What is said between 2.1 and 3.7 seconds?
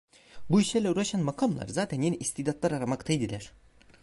istidatlar aramakta idiler.